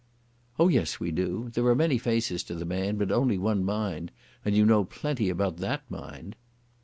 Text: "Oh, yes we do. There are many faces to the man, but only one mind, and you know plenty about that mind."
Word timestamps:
"Oh, 0.57 0.67
yes 0.67 0.99
we 0.99 1.11
do. 1.11 1.51
There 1.53 1.67
are 1.67 1.75
many 1.75 1.99
faces 1.99 2.41
to 2.45 2.55
the 2.55 2.65
man, 2.65 2.95
but 2.97 3.11
only 3.11 3.37
one 3.37 3.63
mind, 3.63 4.09
and 4.43 4.55
you 4.57 4.65
know 4.65 4.83
plenty 4.83 5.29
about 5.29 5.57
that 5.57 5.83
mind." 5.91 6.35